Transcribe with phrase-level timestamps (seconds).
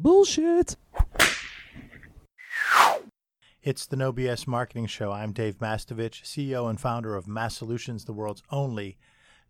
[0.00, 0.76] Bullshit.
[3.64, 5.10] It's the No BS Marketing Show.
[5.10, 8.96] I'm Dave Mastovich, CEO and founder of Mass Solutions, the world's only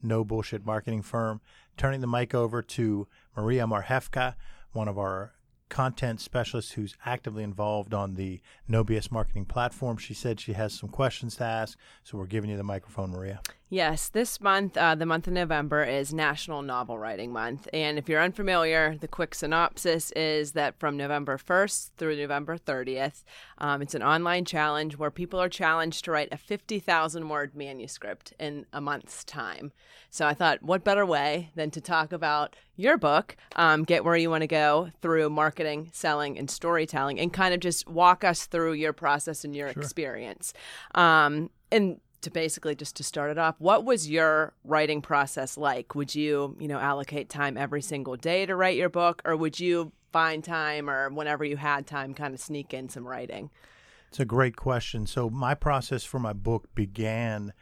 [0.02, 1.42] no bullshit marketing firm.
[1.76, 3.06] Turning the mic over to
[3.36, 4.36] Maria Marhefka,
[4.72, 5.34] one of our
[5.68, 9.98] content specialists who's actively involved on the No BS marketing platform.
[9.98, 13.42] She said she has some questions to ask, so we're giving you the microphone, Maria.
[13.70, 17.68] Yes, this month, uh, the month of November, is National Novel Writing Month.
[17.74, 23.24] And if you're unfamiliar, the quick synopsis is that from November 1st through November 30th,
[23.58, 28.32] um, it's an online challenge where people are challenged to write a 50,000 word manuscript
[28.40, 29.72] in a month's time.
[30.08, 34.16] So I thought, what better way than to talk about your book, um, Get Where
[34.16, 38.46] You Want to Go, through marketing, selling, and storytelling, and kind of just walk us
[38.46, 39.82] through your process and your sure.
[39.82, 40.54] experience.
[40.94, 45.94] Um, and to basically just to start it off, what was your writing process like?
[45.94, 49.60] Would you, you know, allocate time every single day to write your book, or would
[49.60, 53.50] you find time or whenever you had time kind of sneak in some writing?
[54.08, 55.06] It's a great question.
[55.06, 57.52] So my process for my book began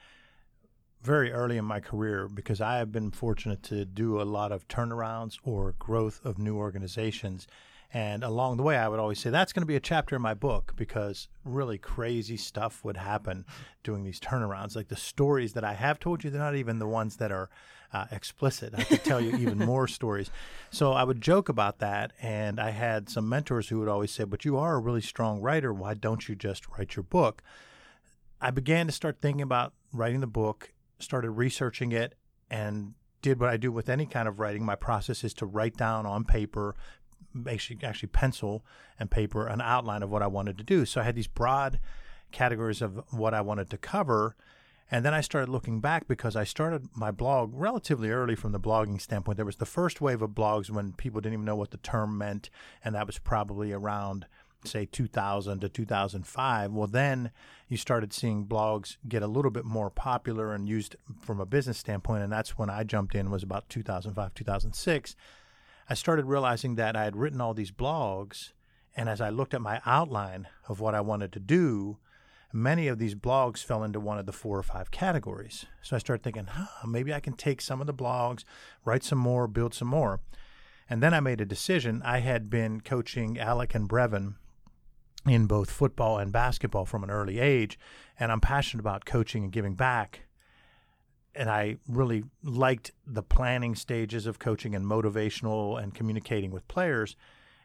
[1.03, 4.67] very early in my career because I have been fortunate to do a lot of
[4.69, 7.47] turnarounds or growth of new organizations.
[7.93, 10.23] And along the way, I would always say, that's going to be a chapter in
[10.23, 13.45] my book because really crazy stuff would happen
[13.85, 14.75] doing these turnarounds.
[14.75, 17.49] Like the stories that I have told you, they're not even the ones that are
[17.93, 18.75] uh, explicit.
[18.77, 20.31] I could tell you even more stories.
[20.71, 22.13] So I would joke about that.
[22.21, 25.41] And I had some mentors who would always say, but you are a really strong
[25.41, 25.73] writer.
[25.73, 27.43] Why don't you just write your book?
[28.41, 32.15] I began to start thinking about writing the book, started researching it,
[32.51, 34.65] and did what I do with any kind of writing.
[34.65, 36.77] My process is to write down on paper
[37.49, 38.65] actually, actually pencil
[38.99, 40.85] and paper an outline of what I wanted to do.
[40.85, 41.81] So I had these broad
[42.33, 44.37] categories of what I wanted to cover.
[44.91, 48.61] And then I started looking back because I started my blog relatively early from the
[48.61, 49.37] blogging standpoint.
[49.37, 52.17] There was the first wave of blogs when people didn't even know what the term
[52.17, 52.51] meant,
[52.85, 54.27] and that was probably around,
[54.65, 56.71] say, 2000 to 2005.
[56.71, 57.33] Well, then
[57.67, 61.79] you started seeing blogs get a little bit more popular and used from a business
[61.79, 65.17] standpoint, and that's when I jumped in was about 2005, 2006.
[65.89, 68.53] I started realizing that I had written all these blogs,
[68.97, 71.99] and as I looked at my outline of what I wanted to do,
[72.53, 75.67] many of these blogs fell into one of the four or five categories.
[75.83, 78.43] So I started thinking, huh, maybe I can take some of the blogs,
[78.85, 80.21] write some more, build some more.
[80.91, 82.03] And then I made a decision.
[82.05, 84.35] I had been coaching Alec and Brevin
[85.25, 87.79] in both football and basketball from an early age,
[88.19, 90.26] and I'm passionate about coaching and giving back
[91.37, 97.17] and I really liked the planning stages of coaching and motivational and communicating with players.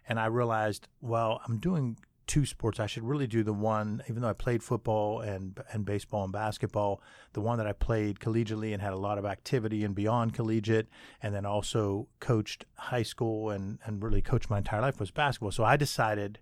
[0.08, 2.80] And I realized, well, I'm doing two sports.
[2.80, 6.32] I should really do the one, even though I played football and and baseball and
[6.32, 7.02] basketball,
[7.34, 10.88] the one that I played collegiately and had a lot of activity and beyond collegiate,
[11.22, 15.52] and then also coached high school and and really coached my entire life was basketball.
[15.52, 16.40] So I decided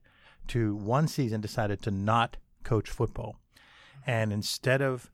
[0.49, 3.37] to one season decided to not coach football,
[4.05, 5.09] and instead of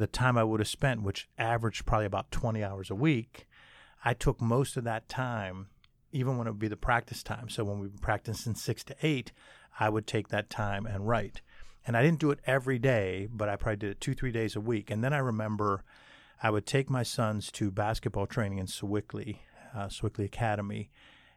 [0.00, 3.46] the time I would have spent, which averaged probably about 20 hours a week,
[4.04, 5.68] I took most of that time,
[6.10, 7.50] even when it would be the practice time.
[7.50, 9.30] So when we would practice in six to eight,
[9.78, 11.42] I would take that time and write.
[11.86, 14.56] And I didn't do it every day, but I probably did it two, three days
[14.56, 14.90] a week.
[14.90, 15.84] And then I remember
[16.42, 19.36] I would take my sons to basketball training in Sewickley,
[19.74, 20.90] uh, Academy.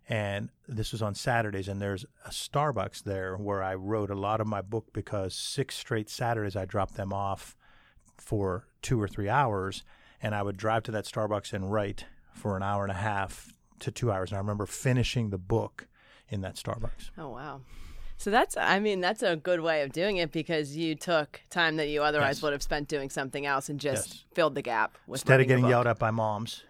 [0.08, 4.42] And this was on Saturdays, and there's a Starbucks there where I wrote a lot
[4.42, 7.56] of my book because six straight Saturdays I dropped them off
[8.18, 9.84] for two or three hours,
[10.22, 13.54] and I would drive to that Starbucks and write for an hour and a half
[13.80, 14.32] to two hours.
[14.32, 15.88] And I remember finishing the book
[16.30, 17.12] in that Starbucks.
[17.18, 17.62] Oh wow!
[18.18, 21.76] So that's, I mean, that's a good way of doing it because you took time
[21.78, 22.44] that you otherwise yes.
[22.44, 24.24] would have spent doing something else and just yes.
[24.34, 24.98] filled the gap.
[25.08, 26.64] Instead of getting yelled at by moms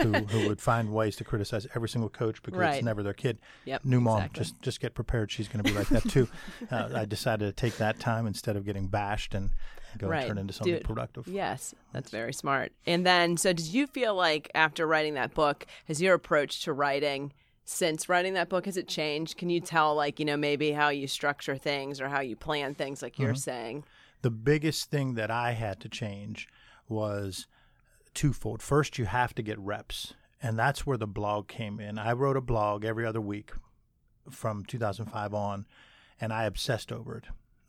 [0.00, 2.76] who, who, would find ways to criticize every single coach because right.
[2.76, 3.38] it's never their kid.
[3.64, 4.40] Yep, New mom, exactly.
[4.40, 5.30] just just get prepared.
[5.30, 6.28] She's going to be like that too.
[6.70, 9.50] uh, I decided to take that time instead of getting bashed and
[9.98, 10.20] go right.
[10.20, 11.26] and turn into something Dude, productive.
[11.26, 12.72] Yes, that's very smart.
[12.86, 16.72] And then, so did you feel like after writing that book, has your approach to
[16.72, 17.32] writing
[17.64, 19.36] since writing that book has it changed?
[19.36, 22.74] Can you tell, like, you know, maybe how you structure things or how you plan
[22.74, 23.36] things, like you're mm-hmm.
[23.36, 23.84] saying?
[24.22, 26.48] The biggest thing that I had to change
[26.88, 27.46] was
[28.14, 28.62] twofold.
[28.62, 31.98] First, you have to get reps, and that's where the blog came in.
[31.98, 33.52] I wrote a blog every other week
[34.30, 35.66] from 2005 on,
[36.20, 37.24] and I obsessed over it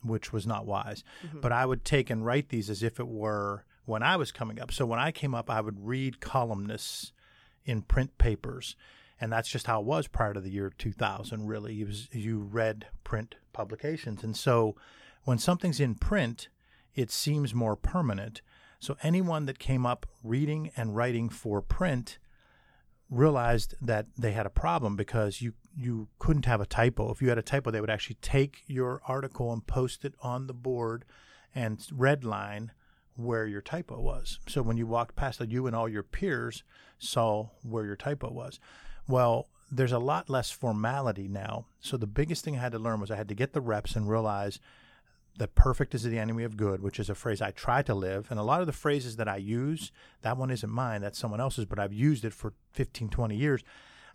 [0.08, 1.04] which was not wise.
[1.24, 1.40] Mm-hmm.
[1.40, 4.60] But I would take and write these as if it were when I was coming
[4.60, 4.72] up.
[4.72, 7.12] So when I came up, I would read columnists
[7.64, 8.76] in print papers.
[9.20, 11.80] And that's just how it was prior to the year 2000, really.
[11.80, 14.22] It was, you read print publications.
[14.22, 14.76] And so
[15.24, 16.48] when something's in print,
[16.94, 18.42] it seems more permanent.
[18.78, 22.18] So anyone that came up reading and writing for print
[23.08, 27.12] realized that they had a problem because you you couldn't have a typo.
[27.12, 30.46] If you had a typo, they would actually take your article and post it on
[30.46, 31.04] the board
[31.54, 32.70] and redline
[33.14, 34.40] where your typo was.
[34.48, 36.64] So when you walked past it, you and all your peers
[36.98, 38.58] saw where your typo was.
[39.08, 41.66] Well, there's a lot less formality now.
[41.80, 43.96] So the biggest thing I had to learn was I had to get the reps
[43.96, 44.60] and realize
[45.38, 48.28] that perfect is the enemy of good, which is a phrase I try to live.
[48.30, 49.92] And a lot of the phrases that I use,
[50.22, 53.62] that one isn't mine, that's someone else's, but I've used it for 15, 20 years.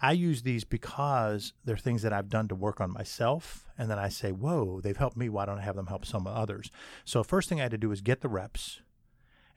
[0.02, 3.68] I use these because they're things that I've done to work on myself.
[3.78, 5.30] And then I say, whoa, they've helped me.
[5.30, 6.72] Why don't I have them help some others?
[7.06, 8.82] So, first thing I had to do was get the reps.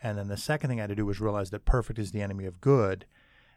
[0.03, 2.21] And then the second thing I had to do was realize that perfect is the
[2.21, 3.07] enemy of good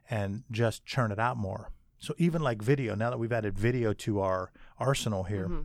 [0.09, 1.71] and just churn it out more.
[1.99, 5.61] So, even like video, now that we've added video to our arsenal here, mm-hmm.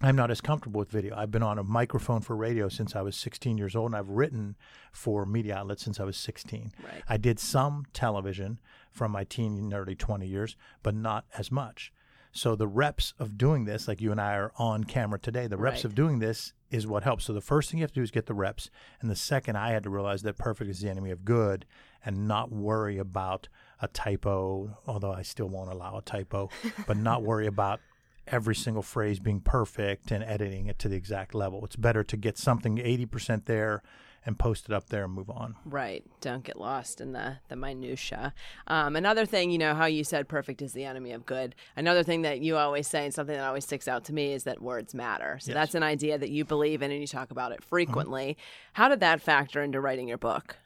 [0.00, 1.16] I'm not as comfortable with video.
[1.16, 4.10] I've been on a microphone for radio since I was 16 years old, and I've
[4.10, 4.56] written
[4.92, 6.72] for media outlets since I was 16.
[6.82, 7.02] Right.
[7.08, 8.60] I did some television
[8.92, 11.92] from my teen and early 20 years, but not as much.
[12.32, 15.56] So the reps of doing this, like you and I are on camera today, the
[15.56, 15.84] reps right.
[15.86, 17.24] of doing this is what helps.
[17.24, 18.68] So the first thing you have to do is get the reps,
[19.00, 21.64] and the second, I had to realize that perfect is the enemy of good,
[22.04, 23.48] and not worry about
[23.80, 24.76] a typo.
[24.86, 26.50] Although I still won't allow a typo,
[26.86, 27.80] but not worry about
[28.26, 31.64] every single phrase being perfect and editing it to the exact level.
[31.64, 33.82] It's better to get something 80% there
[34.24, 35.54] and post it up there and move on.
[35.64, 36.04] Right.
[36.20, 38.34] Don't get lost in the the minutia.
[38.66, 41.54] Um, another thing, you know, how you said perfect is the enemy of good.
[41.76, 44.42] Another thing that you always say, and something that always sticks out to me, is
[44.42, 45.38] that words matter.
[45.40, 45.54] So yes.
[45.54, 48.30] that's an idea that you believe in and you talk about it frequently.
[48.30, 48.72] Mm-hmm.
[48.72, 50.56] How did that factor into writing your book?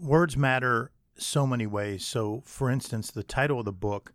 [0.00, 2.04] Words matter so many ways.
[2.04, 4.12] So, for instance, the title of the book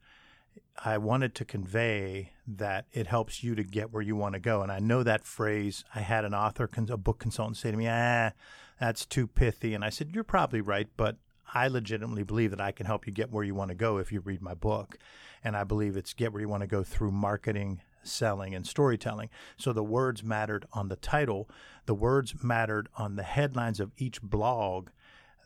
[0.84, 4.62] I wanted to convey that it helps you to get where you want to go.
[4.62, 5.84] And I know that phrase.
[5.94, 8.32] I had an author, a book consultant say to me, ah,
[8.80, 9.74] that's too pithy.
[9.74, 11.18] And I said, You're probably right, but
[11.54, 14.12] I legitimately believe that I can help you get where you want to go if
[14.12, 14.98] you read my book.
[15.44, 19.30] And I believe it's get where you want to go through marketing, selling, and storytelling.
[19.58, 21.50] So the words mattered on the title,
[21.86, 24.90] the words mattered on the headlines of each blog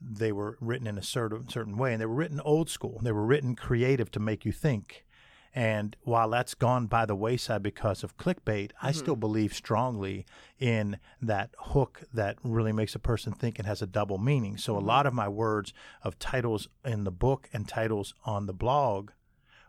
[0.01, 3.11] they were written in a certain certain way and they were written old school they
[3.11, 5.05] were written creative to make you think
[5.53, 8.87] and while that's gone by the wayside because of clickbait, mm-hmm.
[8.87, 10.25] I still believe strongly
[10.59, 14.57] in that hook that really makes a person think and has a double meaning.
[14.57, 14.83] So mm-hmm.
[14.83, 15.73] a lot of my words
[16.03, 19.11] of titles in the book and titles on the blog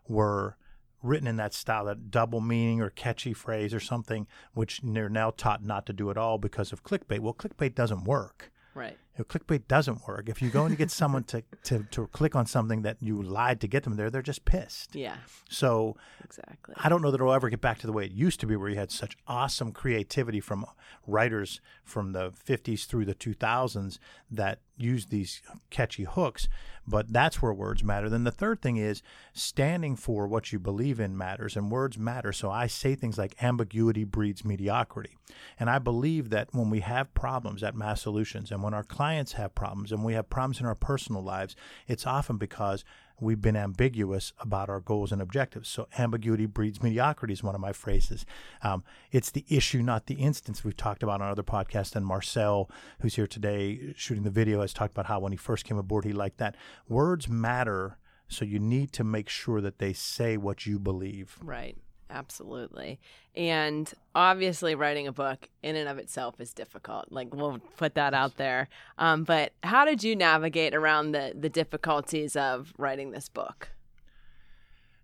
[0.07, 0.55] were
[1.01, 5.31] written in that style, that double meaning or catchy phrase or something, which they're now
[5.31, 7.19] taught not to do at all because of clickbait.
[7.19, 8.51] Well, clickbait doesn't work.
[8.75, 8.97] Right.
[9.17, 10.29] You know, clickbait doesn't work.
[10.29, 13.21] If you go and you get someone to, to, to click on something that you
[13.21, 14.95] lied to get them there, they're just pissed.
[14.95, 15.17] Yeah.
[15.49, 16.75] So exactly.
[16.77, 18.55] I don't know that it'll ever get back to the way it used to be,
[18.55, 20.65] where you had such awesome creativity from
[21.05, 23.97] writers from the 50s through the 2000s
[24.29, 26.47] that used these catchy hooks.
[26.87, 28.09] But that's where words matter.
[28.09, 32.33] Then the third thing is standing for what you believe in matters, and words matter.
[32.33, 35.17] So I say things like ambiguity breeds mediocrity.
[35.59, 39.33] And I believe that when we have problems at Mass Solutions and when our clients
[39.33, 41.55] have problems and we have problems in our personal lives,
[41.87, 42.83] it's often because
[43.21, 45.69] we've been ambiguous about our goals and objectives.
[45.69, 48.25] So ambiguity breeds mediocrity is one of my phrases.
[48.63, 50.63] Um, it's the issue, not the instance.
[50.63, 52.69] We've talked about on other podcasts, and Marcel,
[52.99, 56.03] who's here today shooting the video, has talked about how when he first came aboard,
[56.03, 56.55] he liked that.
[56.89, 57.97] Words matter,
[58.27, 61.37] so you need to make sure that they say what you believe.
[61.41, 61.77] Right.
[62.11, 62.99] Absolutely.
[63.35, 67.05] And obviously, writing a book in and of itself is difficult.
[67.09, 68.67] Like, we'll put that out there.
[68.97, 73.69] Um, but how did you navigate around the, the difficulties of writing this book?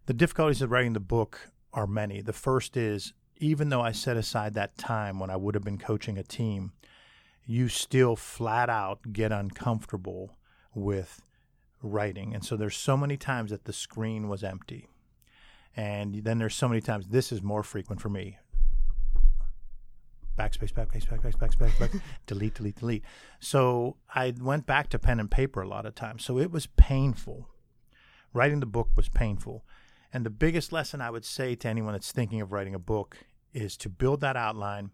[0.05, 2.21] The difficulties of writing the book are many.
[2.21, 5.77] The first is even though I set aside that time when I would have been
[5.77, 6.73] coaching a team,
[7.45, 10.37] you still flat out get uncomfortable
[10.73, 11.21] with
[11.81, 12.33] writing.
[12.33, 14.87] And so there's so many times that the screen was empty
[15.77, 18.39] and then there's so many times, this is more frequent for me.
[20.37, 23.03] Backspace, backspace, backspace, backspace, backspace, delete, delete, delete.
[23.39, 26.25] So I went back to pen and paper a lot of times.
[26.25, 27.47] So it was painful.
[28.33, 29.63] Writing the book was painful.
[30.11, 33.17] And the biggest lesson I would say to anyone that's thinking of writing a book
[33.53, 34.91] is to build that outline,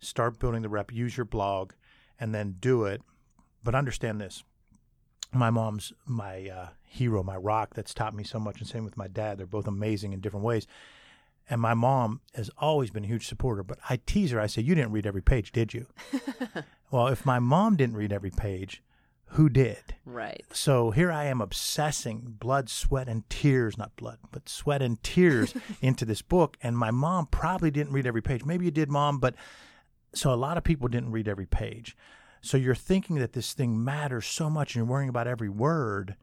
[0.00, 1.72] start building the rep, use your blog,
[2.20, 3.00] and then do it.
[3.64, 4.44] But understand this
[5.32, 8.96] my mom's my uh, hero, my rock that's taught me so much, and same with
[8.96, 9.38] my dad.
[9.38, 10.66] They're both amazing in different ways.
[11.48, 14.40] And my mom has always been a huge supporter, but I tease her.
[14.40, 15.86] I say, You didn't read every page, did you?
[16.90, 18.82] well, if my mom didn't read every page,
[19.30, 19.94] who did?
[20.04, 20.44] Right.
[20.52, 25.54] So here I am obsessing blood, sweat, and tears, not blood, but sweat and tears
[25.80, 26.56] into this book.
[26.62, 28.44] And my mom probably didn't read every page.
[28.44, 29.34] Maybe you did, mom, but
[30.14, 31.96] so a lot of people didn't read every page.
[32.40, 36.16] So you're thinking that this thing matters so much and you're worrying about every word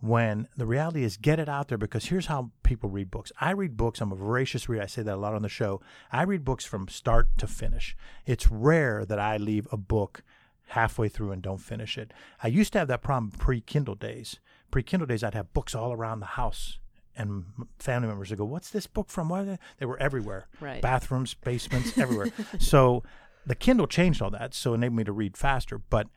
[0.00, 3.32] when the reality is get it out there because here's how people read books.
[3.40, 4.82] I read books, I'm a voracious reader.
[4.82, 5.80] I say that a lot on the show.
[6.12, 7.96] I read books from start to finish.
[8.26, 10.22] It's rare that I leave a book
[10.68, 12.12] halfway through and don't finish it.
[12.42, 14.40] I used to have that problem pre Kindle days.
[14.70, 16.78] Pre Kindle days, I'd have books all around the house.
[17.16, 17.44] And
[17.78, 19.28] family members would go, What's this book from?
[19.28, 19.58] Why they?
[19.78, 20.82] they were everywhere Right.
[20.82, 22.30] bathrooms, basements, everywhere.
[22.58, 23.04] so
[23.46, 25.78] the Kindle changed all that, so it enabled me to read faster.
[25.78, 26.08] But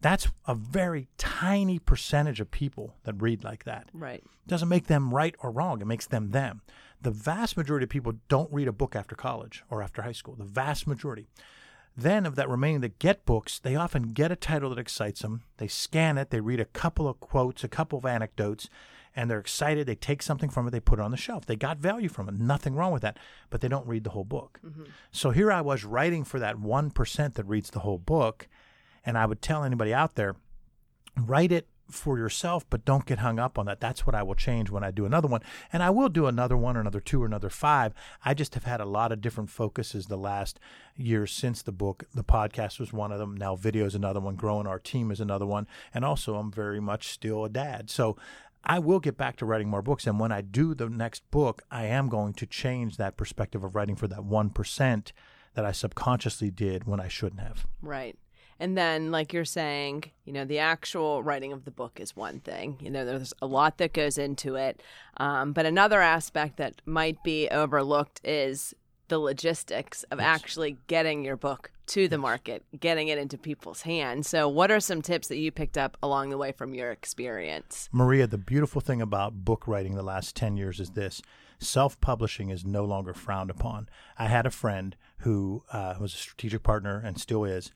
[0.00, 3.88] that's a very tiny percentage of people that read like that.
[3.92, 4.22] Right.
[4.46, 5.80] doesn't make them right or wrong.
[5.80, 6.62] It makes them them.
[7.00, 10.34] The vast majority of people don't read a book after college or after high school.
[10.34, 11.28] The vast majority.
[11.96, 15.44] Then, of that remaining that get books, they often get a title that excites them.
[15.56, 18.68] They scan it, they read a couple of quotes, a couple of anecdotes,
[19.16, 19.86] and they're excited.
[19.86, 21.46] They take something from it, they put it on the shelf.
[21.46, 22.34] They got value from it.
[22.34, 23.18] Nothing wrong with that,
[23.50, 24.60] but they don't read the whole book.
[24.64, 24.84] Mm-hmm.
[25.10, 28.46] So here I was writing for that 1% that reads the whole book,
[29.04, 30.36] and I would tell anybody out there
[31.16, 33.80] write it for yourself, but don't get hung up on that.
[33.80, 35.42] That's what I will change when I do another one.
[35.72, 37.94] And I will do another one or another two or another five.
[38.24, 40.58] I just have had a lot of different focuses the last
[40.96, 42.04] years since the book.
[42.12, 43.36] The podcast was one of them.
[43.36, 44.34] Now video is another one.
[44.34, 45.66] Growing our team is another one.
[45.94, 47.88] And also, I'm very much still a dad.
[47.88, 48.16] So
[48.66, 50.06] I will get back to writing more books.
[50.06, 53.76] And when I do the next book, I am going to change that perspective of
[53.76, 55.12] writing for that 1%
[55.54, 57.64] that I subconsciously did when I shouldn't have.
[57.80, 58.18] Right.
[58.58, 62.40] And then, like you're saying, you know, the actual writing of the book is one
[62.40, 62.78] thing.
[62.80, 64.82] You know, there's a lot that goes into it.
[65.18, 68.74] Um, but another aspect that might be overlooked is
[69.08, 74.28] the logistics of actually getting your book to the market, getting it into people's hands.
[74.28, 77.88] So, what are some tips that you picked up along the way from your experience?
[77.92, 81.22] Maria, the beautiful thing about book writing the last 10 years is this
[81.58, 83.88] self publishing is no longer frowned upon.
[84.18, 87.72] I had a friend who uh, was a strategic partner and still is,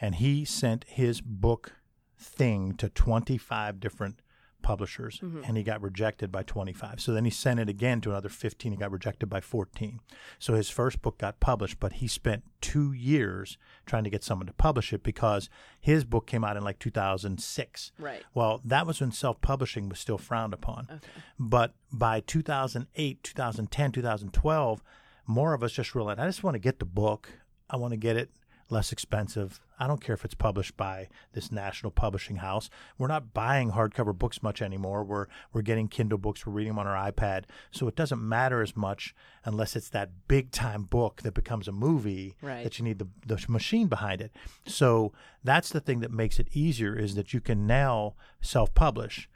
[0.00, 1.72] and he sent his book
[2.18, 4.20] thing to 25 different
[4.64, 5.42] publishers mm-hmm.
[5.44, 7.00] and he got rejected by 25.
[7.00, 10.00] So then he sent it again to another 15 and got rejected by 14.
[10.40, 14.46] So his first book got published, but he spent two years trying to get someone
[14.46, 15.48] to publish it because
[15.80, 17.92] his book came out in like 2006.
[17.98, 18.22] Right.
[18.32, 20.88] Well, that was when self publishing was still frowned upon.
[20.90, 21.06] Okay.
[21.38, 24.82] But by 2008, 2010, 2012,
[25.26, 27.28] more of us just realized I just want to get the book.
[27.70, 28.30] I want to get it
[28.70, 29.60] less expensive.
[29.78, 32.70] I don't care if it's published by this national publishing house.
[32.96, 35.04] We're not buying hardcover books much anymore.
[35.04, 36.46] We're we're getting Kindle books.
[36.46, 37.44] We're reading them on our iPad.
[37.70, 41.72] So it doesn't matter as much unless it's that big time book that becomes a
[41.72, 42.62] movie Right.
[42.64, 44.32] that you need the, the machine behind it.
[44.66, 49.28] So that's the thing that makes it easier is that you can now self publish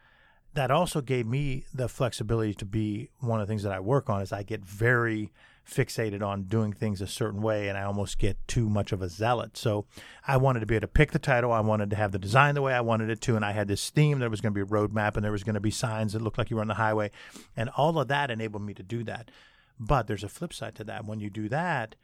[0.54, 4.08] that also gave me the flexibility to be one of the things that I work
[4.08, 5.30] on is I get very
[5.69, 9.09] fixated on doing things a certain way and I almost get too much of a
[9.09, 9.57] zealot.
[9.57, 9.85] So
[10.27, 11.53] I wanted to be able to pick the title.
[11.53, 13.37] I wanted to have the design the way I wanted it to.
[13.37, 14.19] And I had this theme.
[14.19, 16.23] There was going to be a roadmap and there was going to be signs that
[16.23, 17.11] looked like you were on the highway.
[17.57, 19.31] And all of that enabled me to do that.
[19.79, 21.05] But there's a flip side to that.
[21.05, 21.95] When you do that,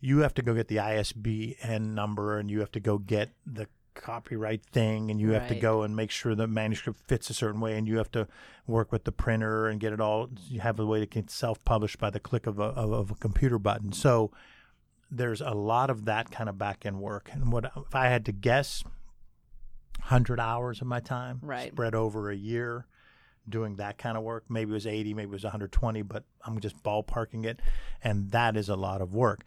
[0.00, 3.68] you have to go get the ISBN number and you have to go get the
[3.94, 5.62] copyright thing and you have to Right.
[5.62, 8.26] go and make sure the manuscript fits a certain way and you have to
[8.66, 11.98] work with the printer and get it all you have a way to get self-published
[11.98, 13.92] by the click of a, of, of a computer button.
[13.92, 14.30] So
[15.10, 17.28] there's a lot of that kind of back end work.
[17.32, 18.82] And what if i had to guess
[19.98, 21.70] 100 hours of my time Right.
[21.72, 22.86] spread over a year
[23.48, 24.44] doing that kind of work.
[24.48, 27.60] Maybe it was 80 maybe it was 120 but i'm just ballparking it.
[28.02, 29.42] And that is a lot of work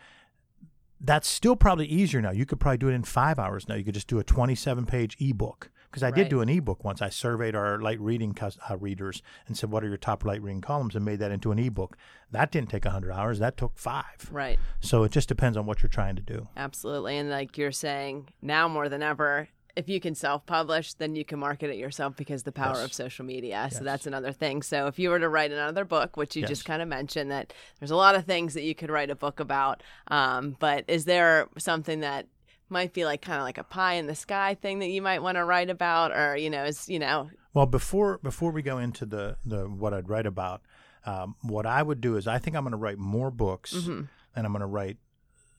[0.99, 2.31] that's still probably easier now.
[2.31, 3.75] You could probably do it in five hours now.
[3.75, 5.69] You could just do a 27 page ebook.
[5.89, 7.01] Because I did do an ebook once.
[7.01, 10.41] I surveyed our light reading cus- uh, readers and said, What are your top light
[10.41, 10.93] reading columns?
[10.93, 11.95] and made that into an ebook.
[12.31, 13.39] That didn't take 100 hours.
[13.39, 14.27] That took five.
[14.29, 14.59] Right.
[14.81, 16.49] So it just depends on what you're trying to do.
[16.57, 17.17] Absolutely.
[17.17, 21.25] And like you're saying, now more than ever, if you can self publish, then you
[21.25, 22.85] can market it yourself because the power Yes.
[22.85, 23.67] of social media.
[23.71, 24.61] So that's another thing.
[24.61, 26.49] So if you were to write another book, which you Yes.
[26.49, 29.15] just kind of mentioned, that there's a lot of things that you could write a
[29.15, 29.83] book about.
[30.07, 32.27] Um, but is there something that
[32.69, 35.21] might be like kind of like a pie in the sky thing that you might
[35.21, 38.79] want to write about or you know is you know Well, before before we go
[38.79, 40.61] into the, the what I'd write about,
[41.05, 44.07] um, what I would do is I think I'm going to write more books and
[44.35, 44.97] I'm going to write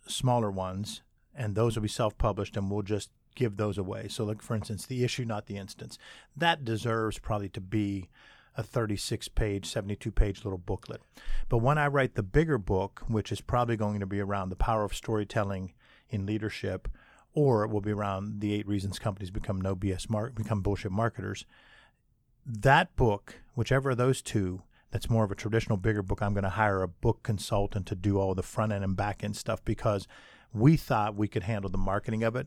[0.08, 1.02] smaller ones,
[1.36, 4.08] and those will be self published, and we'll just give those away.
[4.08, 5.98] So, like for instance, the issue, not the instance,
[6.36, 8.08] that deserves probably to be
[8.56, 11.02] a 36 page, 72 page little booklet.
[11.48, 14.56] But when I write the bigger book, which is probably going to be around the
[14.56, 15.74] power of storytelling
[16.08, 16.88] in leadership,
[17.34, 20.90] or it will be around the eight reasons companies become no BS mar- become bullshit
[20.90, 21.44] marketers.
[22.46, 26.22] That book, whichever of those two, that's more of a traditional bigger book.
[26.22, 29.22] I'm going to hire a book consultant to do all the front end and back
[29.22, 30.06] end stuff because
[30.52, 32.46] we thought we could handle the marketing of it.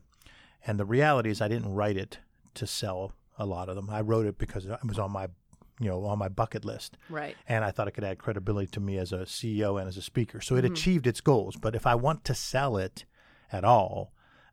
[0.66, 2.18] And the reality is, I didn't write it
[2.54, 3.88] to sell a lot of them.
[3.90, 5.28] I wrote it because it was on my
[5.80, 6.98] you know, on my bucket list.
[7.08, 7.34] Right.
[7.48, 10.02] And I thought it could add credibility to me as a CEO and as a
[10.02, 10.42] speaker.
[10.42, 10.74] So it mm-hmm.
[10.74, 11.56] achieved its goals.
[11.56, 13.06] But if I want to sell it
[13.50, 14.12] at all,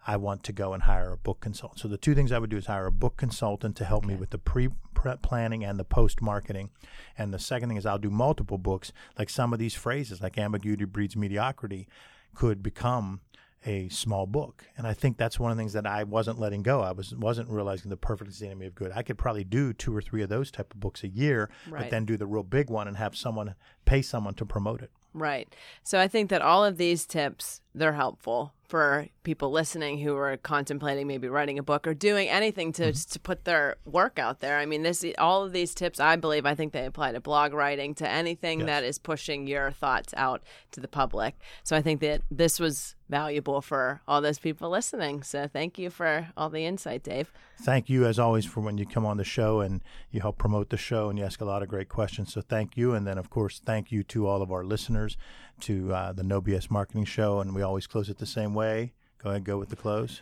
[0.09, 1.81] I want to go and hire a book consultant.
[1.81, 4.15] So the two things I would do is hire a book consultant to help me
[4.15, 6.69] with the pre prep planning and the post marketing.
[7.17, 8.93] And the second thing is I'll do multiple books.
[9.19, 11.89] Like some of these phrases, like ambiguity breeds mediocrity,
[12.33, 13.19] could become
[13.67, 14.63] a small book.
[14.77, 16.81] And I think that's one of the things that I wasn't letting go.
[16.81, 18.91] I was wasn't realizing the perfect is the enemy of good.
[18.95, 21.83] I could probably do two or three of those type of books a year, Right.
[21.83, 23.55] but then do the real big one and have someone
[23.85, 24.91] pay someone to promote it.
[25.13, 25.53] Right.
[25.83, 30.35] So I think that all of these tips they're helpful for people listening who are
[30.37, 33.11] contemplating maybe writing a book or doing anything to mm-hmm.
[33.11, 34.57] to put their work out there.
[34.57, 37.53] I mean, this all of these tips I believe I think they apply to blog
[37.53, 38.67] writing to anything Yes.
[38.67, 41.35] that is pushing your thoughts out to the public.
[41.63, 45.23] So I think that this was valuable for all those people listening.
[45.23, 47.31] So thank you for all the insight, Dave.
[47.61, 50.69] Thank you as always for when you come on the show and you help promote
[50.69, 52.33] the show and you ask a lot of great questions.
[52.33, 52.93] So thank you.
[52.93, 55.17] And then of course, thank you to all of our listeners
[55.61, 57.39] to uh, the No BS Marketing Show.
[57.39, 58.93] And we always close it the same way.
[59.23, 60.21] Go ahead, go with the close.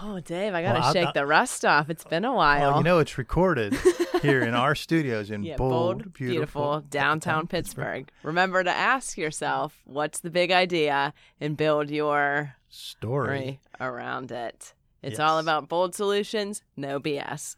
[0.00, 1.90] Oh, Dave, I got to Well, shake I'll- the rust off.
[1.90, 2.70] It's been a while.
[2.70, 3.76] Well, you know it's recorded
[4.22, 8.10] here in our studios in Yeah, bold, beautiful, downtown Pittsburgh.
[8.22, 13.26] Remember to ask yourself, what's the big idea, and build your story.
[13.26, 14.74] story around it.
[15.02, 17.50] It's all about bold solutions, no BS.